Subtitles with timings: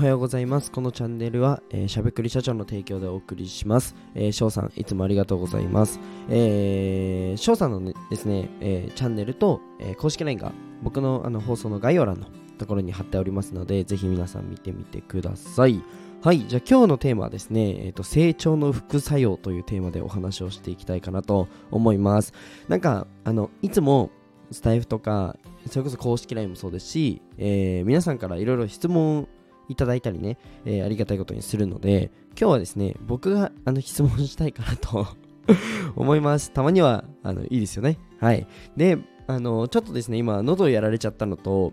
[0.00, 0.72] おはようございます。
[0.72, 3.94] このチャンネルは、えー、しゃべくり社長の提供でお送りします。
[4.14, 6.00] え翔、ー、さんいつもありがとうございます。
[6.30, 10.52] え翔、ー、さんの、ね、ですね、えー、チャンネルと、え、公式 LINE が
[10.82, 15.82] 僕のあの放送の概要欄のところに貼っておりますのでぜひ皆さん見てみてください。
[16.22, 22.32] はいじゃあ今日のテーマはですね、えーと、成長の副作用というテーマでお話をしていきたいかなと思います。
[22.68, 24.10] なんかあのいつも
[24.50, 25.36] スタイフとか
[25.68, 29.28] それこそ公式 LINE もそうですし、え、皆さんからいろいろ質問
[29.70, 35.06] いただいたりね、えー、ありがたいことにするので、今日はですね、僕があの質問したいかなと
[35.94, 36.50] 思います。
[36.50, 37.96] たまにはあのいいですよね。
[38.18, 38.46] はい。
[38.76, 38.98] で、
[39.28, 41.72] あの、ちょっとですね、今、喉やられちゃったのと、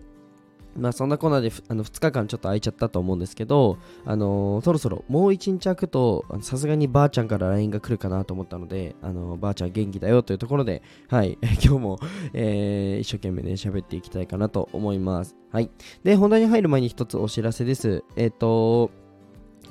[0.78, 11.98] まあそんなコーナーであの2日間ちょっと空いちゃったと思うんですけど、あのー、そろそろもう1日空くと、さすがにばあちゃんから LINE が来るかなと思ったので、あのー、ばあちゃん元気だよというところで、はい、 今日も、
[12.32, 15.36] えー、一生懸命ね、喋っていきたいかなと思います。
[15.50, 15.70] はい。
[16.04, 18.04] で、本題に入る前に一つお知らせです。
[18.16, 18.90] えっ、と、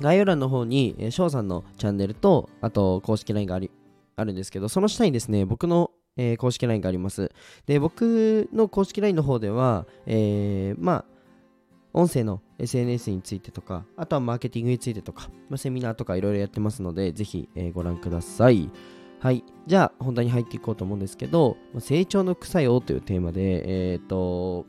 [0.00, 3.70] 概要欄の方に、翔、えー、さんのチャンネルと、あと公式 LINE があり
[4.16, 7.30] あるんですけど、その下にですね、僕のえー、公式 LINE があります。
[7.64, 11.04] で、僕の公式 LINE の方では、えー、まあ、
[11.94, 18.68] 音声の SNS についてとか、あとはマーケティングについてとか、まあ、セミナーとかいろいろやってますので、ぜひ、えー、ご覧ください。
[19.20, 19.44] はい。
[19.66, 24.66] じゃあ、本題に入っていこうと思うんですけど、ま、成長の草よというテーマで、えっ、ー、と、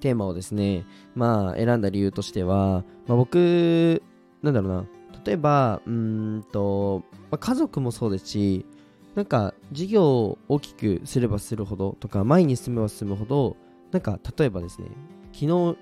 [0.00, 0.84] テーマをですね、
[1.14, 4.02] まあ、選んだ理由としては、まあ、僕、
[4.42, 4.86] なんだろうな、
[5.24, 8.66] 例えば、うんと、まあ、家族もそうですし、
[9.14, 13.56] なんか事業を大きくすればするほどとか前に進めば進むほど
[13.90, 14.88] なんか例えばですね
[15.32, 15.76] 昨日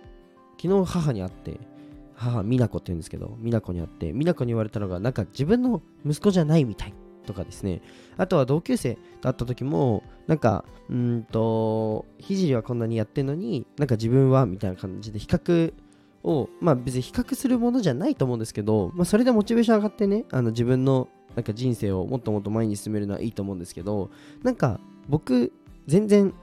[0.60, 1.60] 昨日母に会って
[2.14, 6.94] 母美奈子って言うんですけど美奈子に会って美奈子に言われたのがなんか自分の息子じゃないみたい
[7.26, 7.82] とかですね。
[8.16, 15.74] あとは同級生だった時もなんかうんと聖はこんなにやってんのになんか自分はみたいな感じで比較
[16.24, 24.10] をまあ別に比較するものじゃないと思うんですけど、まあ、それでモチベーション上がってねあの自分のなんか人生をもっともっと前に進めるのはいいと思うんですけど
[24.42, 25.52] なんか僕
[25.86, 26.34] 全然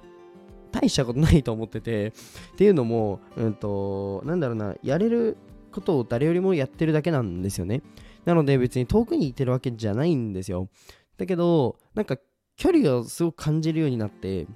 [0.72, 2.14] 大したことないと思ってて
[2.54, 5.36] っていうのも、うんと、なんだろうなやれる
[5.74, 7.82] ことを誰よりもやってるだけなんですよね。
[8.24, 10.70] なので別に遠くにいてるわけじゃないんですよ。
[11.18, 12.16] だけどなんか
[12.56, 14.48] 距離をすごく感じるようになって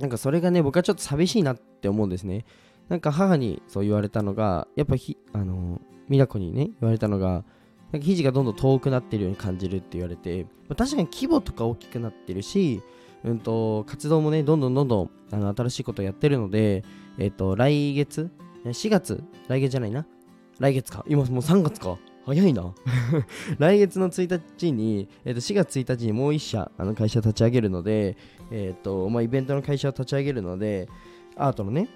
[0.00, 2.44] なんかそれがね僕はちょっと寂しいなって思うんですね。
[2.88, 7.44] なんか母にそう言われたのがやっぱひあの美奈子にね言われたのが
[7.92, 12.82] なんか肘がどんどん遠くなってるように感じるって言われて、まあ、確かに規模とか大きくなってるし、
[13.24, 16.84] うんと、活動もね、どんどんどんどんあの新しいことをやってるので、
[17.18, 18.30] えっ、と、来月、
[18.64, 20.06] 4月、来月じゃないな。
[20.58, 21.04] 来月か。
[21.08, 21.98] 今もう3月か。
[22.26, 22.74] 早いな。
[23.58, 28.16] 来月の1日に、えー、と4月1日にもう1社あの会社立ち上げるので、
[28.50, 30.88] えっ、と、まあ、イベントの会社を立ち上げるので、
[31.36, 31.88] アートのね、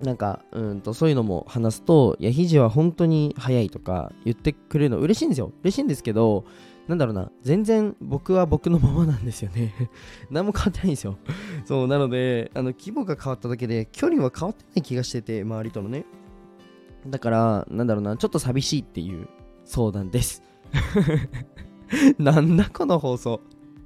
[0.00, 5.52] なんか、うんと、そういうのも話すと、いや、肘は本当に早いとか言ってくれるの嬉しいんですよ。
[5.62, 6.44] 嬉しいんですけど、
[6.86, 9.74] なんだろうな、全然僕は僕のままなんですよね。
[10.30, 11.16] 何も変わってないんですよ。
[11.64, 16.04] そう、なので、あの、規模が変わっただけで、距離は変わってない気がしてて、周りとのね。
[17.06, 19.28] だから、なんだろうな、ちょっと寂しいっていう
[19.64, 20.42] 相談です。
[22.18, 23.40] なんだこの放送。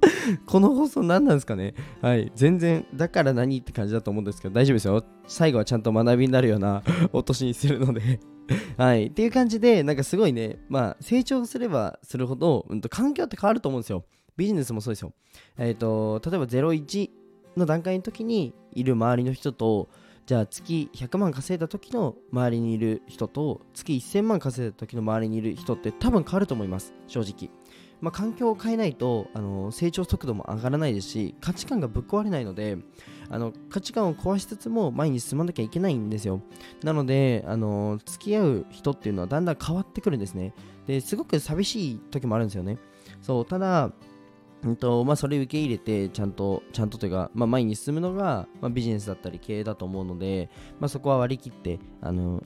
[0.45, 1.73] この放送何なんですかね？
[2.01, 2.31] はい。
[2.35, 5.03] 全然、だから何って感じだと思うんですけど、大丈夫ですよ。
[5.27, 8.19] 最後はちゃんと学びになるような お年にするので
[8.77, 9.07] はい。
[9.07, 14.03] っていう感じで、なんかすごいね、まあ、成長すればするほど、うんと、環境って変わると思うんですよ。
[14.37, 15.13] ビジネスもそうですよ。
[15.57, 17.09] えっ、ー、と、例えば01
[17.57, 19.89] の段階の時にいる周りの人と、
[20.25, 27.49] じゃあ月100万稼いだ時の周りにいる人と月1000万稼いだ時の周りにいる人って多分変わると思います正直
[28.01, 32.77] まあ、環境を変えないとあの成長速度も上がらないですし価値観がぶっ壊れないので
[33.29, 36.41] あの価値観を壊しつつも前に進まなきゃいけないんですよ。
[36.83, 40.53] なのであの付き合う人っていうのはだんだん変わってくるんですね。
[40.85, 42.77] ですごく寂しい時もあるんですよね。
[43.21, 43.91] そうただ
[44.63, 52.43] うんとまあ、それを受け入れてちゃんとちゃんとというか、まあ、前に進むのが、まあ、ビジネスだったり経営だと思うので、まあ、そこは割り切ってあの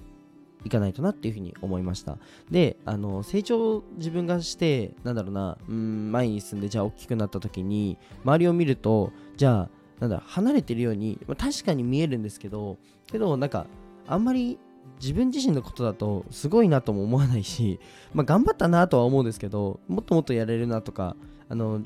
[0.66, 2.18] いかないとなっていうふうに思いました。
[2.52, 9.70] であの成長自分がしてなんだろうなうん前に進んでじゃあ大きくなった時に周りを見るとじゃあ
[10.00, 12.78] なんだ離れてるように、まあ、確かに見えるんですけど
[13.08, 13.68] けどなんか
[14.08, 14.58] あんまり
[15.02, 17.80] 自分自身のことだとすごいなとも思わないし、
[18.14, 21.16] まあ、頑張ったなとは思うんですけどもっともっとやれるなとか
[21.48, 21.82] あの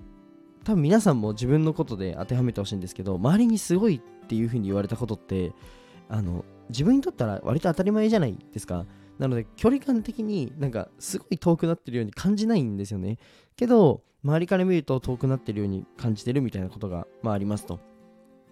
[0.63, 5.53] 多分皆さんも自分のことで当てはめてほしいんですけど周りにすごいっていうふうに言われたことって
[6.07, 8.85] あの自分にとったら割と当たり前じゃないですか。
[9.17, 13.17] なので距離感的になんかすごい遠くなってるように感じないんですよね。
[13.55, 17.79] けど周りから見ると遠くなってるように感じてるみたいなことが、まあ、ありますと。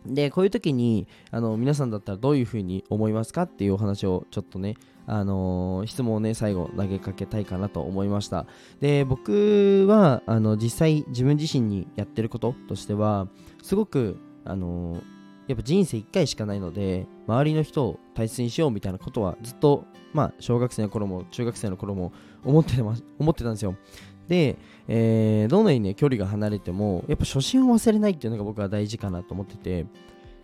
[0.06, 4.76] でこういう時にあの皆さんだったらどういうふうに思いますかっていうお話をちょっとね
[5.06, 8.46] あのー質問をね最後投げかけたいかなと思いました
[8.80, 13.28] で僕はあの実際自分自身にやってることとしては
[13.64, 15.17] すごくあのー
[15.48, 22.12] やっぱ人生1回しかないので周りの人を大切にしようみたいなことはずっとまあ小学生の頃も中学生の頃も
[22.44, 23.76] 思ってま思ってたんですよ。
[24.28, 24.58] で、
[24.88, 29.86] えーどんなにね距離が離れてもやっぱ初心を忘れないっていうのが僕は大事かなと思ってて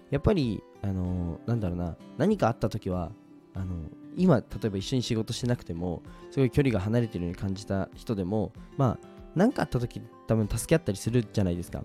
[0.10, 3.12] やっぱりあのーなんだろうな何かあった時は
[3.54, 3.76] あの
[4.16, 6.02] 今例えば一緒に仕事してなくても
[6.32, 11.84] すごい距離が離れてるように感じた人でもまあ何かあった時多分助け合ったりするじゃないですか。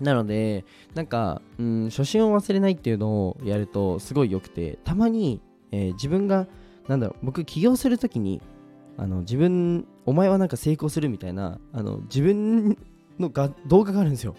[0.00, 0.64] なので
[0.94, 5.40] なんか、うん、初心を忘れないっていうのをやるとすごい良くてたまに、
[5.72, 6.46] えー自分が
[6.86, 8.40] なんだろう僕起業する時に
[8.96, 12.76] あの自分お前はなんか成功するみたいなあの自分
[13.18, 14.34] のが動画があるんですよ。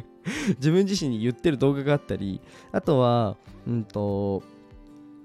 [0.56, 2.40] 自分自身に言ってる動画があったり
[2.72, 3.36] あとは
[3.66, 4.42] うんと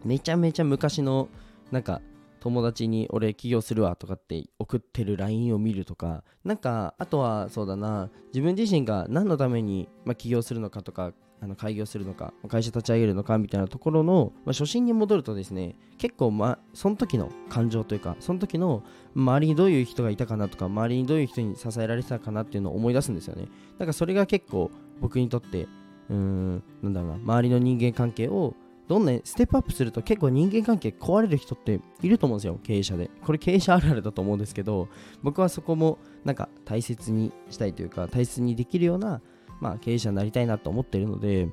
[0.04, 1.30] めちゃめちゃ昔の
[1.72, 2.02] なんか
[2.40, 18.84] 友達に俺起業するわとかって送ってる LINE を見るとかなんかあとはそうだな自分自身が何のために、ま、起業するのかとかあの開業するのか会社立ち上げるのかみたいなところの、ま、初心に戻るとですね結構、まあ、その時の感情というかその時の
[19.16, 23.48] 周りにどういう人がいたかなとか周りにどういう人に支えられてたかなっていうのを思い出すんですよね。
[23.74, 24.70] だからそれが結構
[25.00, 25.68] 僕にとって
[26.10, 28.54] うーんなんだろうな周りの人間関係を
[28.90, 32.60] どんなステップアップすると結構人間関係壊れる人っていると思うんですよ。
[32.64, 33.12] 経営者で。
[33.24, 34.90] これ経営者あるあるだと思うんですけど
[35.22, 39.22] 僕はそこもなんか大切にしたいというか大切にできるような、
[39.62, 41.50] まあ、経営者になりたいなと思ってるので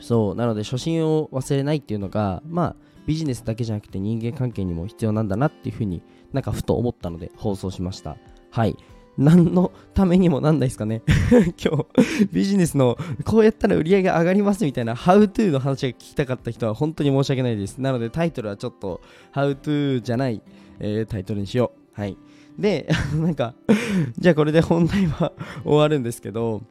[0.00, 6.02] そうなので初心を忘れないっていうのがまあビジネスだけじゃなくて人間関係にも必要なんだなっていうふうに
[6.32, 8.16] なんかふと思ったので放送しました。
[8.50, 8.76] はい。
[9.18, 11.02] 何のためにもなんないですかね。
[11.62, 17.78] 今日ビジネスのこうやったら売り上げ上がりますみたいな How to の話が聞きたかった人は本当に申し訳ないです。
[17.78, 19.00] なのでタイトルはちょっと
[19.34, 20.40] How to じゃない、
[20.80, 22.00] えータイトルにしよう。
[22.00, 22.16] はい。
[22.58, 23.54] で なんか
[24.18, 25.32] じゃあこれで本題は
[25.64, 26.62] 終わるんですけど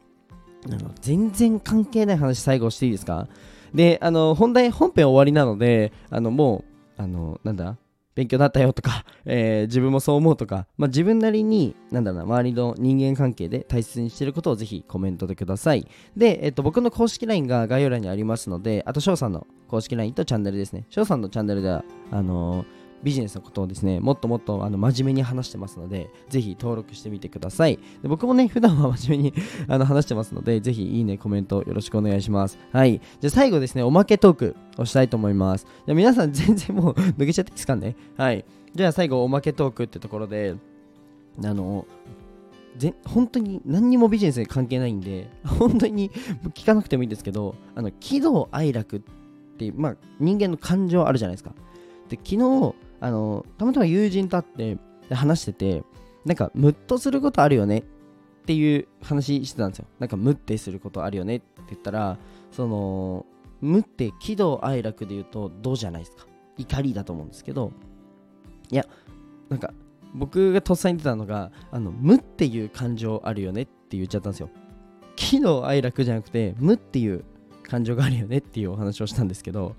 [1.01, 3.27] 全然関係ない話最後していいですか？
[3.73, 6.65] であの本題本編終わりなのであのも
[6.97, 7.77] うあのなんだ？
[8.15, 15.87] 勉強になったよとか、 えー自分もそう思うとか、まあ、自分なりになんだろうな周りの人間関係で大切にしていることをぜひコメントでください。
[16.15, 20.85] で、えっと僕の公式 LINE が概要欄にありますのであと翔さんの公式 LINE とチャンネルですね。
[20.89, 27.79] 翔さんのチャンネルではあのービジネスのことをですねもっともっとあの真面目に話してますのでぜひ登録してみてください。
[28.01, 29.33] で僕もね普段は 真面目に
[29.67, 32.57] あの話してますのでぜひいいねコメントよろしくお願いします。
[32.71, 33.01] はい。
[33.19, 35.65] じゃあ最後ですねおまけトークをしたいと思います。
[35.85, 37.95] じゃ皆さん全然もう 抜けちゃっていいですかね？
[38.17, 38.45] はい。
[38.73, 40.55] じゃあ最後おまけトークってところで
[41.43, 41.85] あの
[42.77, 46.09] ぜ本当に何にもビジネスに関係ないんで 本当に
[46.53, 49.01] 聞かなくてもいいんですけどあの喜怒哀楽っ
[49.57, 51.53] ていう、まあ、人間の感情あるじゃないですか。
[52.07, 54.77] で昨日あのたまたま友人と会って
[55.13, 55.83] 話してて
[56.23, 57.83] なんかムッとすることあるよねっ
[58.45, 59.87] ていう話してたんですよ。
[59.99, 62.17] なんかムってすることあるよねって言ったら
[62.51, 63.25] その
[63.59, 66.25] ムって喜怒哀楽で言うとどうじゃないですか。
[66.57, 67.71] 怒りだと思うんですけど
[68.69, 68.85] いや
[69.49, 69.73] なんか
[70.13, 74.49] 僕がとっさに出たのがあの無っていう感情あるよねって言っちゃったんですよ。
[75.15, 77.23] 喜怒哀楽じゃなくて無っていう
[77.63, 79.75] 感情があるよねっていうお話をしたんですけど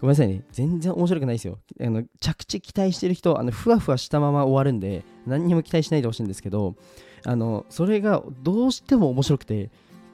[0.00, 6.76] ごめんなさいね全然面白くないですよあの着地期待してる人あのふわふわしたまま終わるんで何にも期待しないでほしいんですけど
[7.24, 9.70] あのそれがどうしても面白くて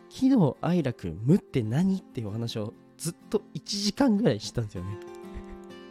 [0.09, 4.91] 喜怒哀楽無って何っていうお話をずっと1時間ぐらいしたんですよね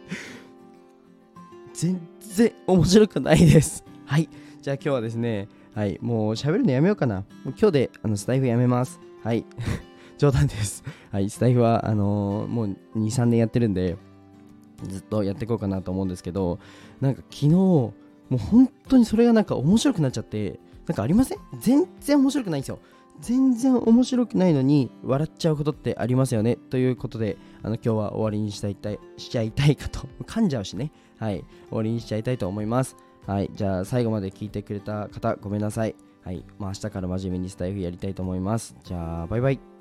[1.74, 3.84] 全然面白くないです。
[4.04, 4.28] はい。
[4.60, 7.16] じゃあ今日はですね、はい、もう喋るのやめようかな。
[7.16, 7.24] もう
[7.58, 9.00] 今日であのスタイフやめます。
[9.22, 9.44] はい。
[10.22, 10.84] 冗談です。
[11.10, 12.76] はい、スタイフはあのーもう2、
[13.06, 13.96] 3年やってるんで、
[14.88, 16.60] ずっとやっていこうかなと思うんですけど、
[17.00, 17.92] なんか昨日、も
[18.30, 21.38] う本当にそれがなんか面白くなっちゃって、なんかありません？
[21.60, 22.78] 全然面白くないんですよ。
[23.20, 26.56] 全然面白くないのに笑っちゃうことってありますよね？
[26.70, 30.08] ということであの今日は終わりにしたいたいしちゃいたいかと。
[30.24, 30.92] 噛んじゃうしね。
[31.18, 31.44] はい。
[31.68, 32.96] 終わりにしちゃいたいと思います。
[33.26, 33.50] はい。
[33.54, 35.94] じゃあ最後まで聞いてくれた方ごめんなさい。
[36.24, 36.44] はい。
[36.58, 38.74] まあ明日から真面目にスタイフやりたいと思います。
[38.84, 39.71] じゃあバイバイ。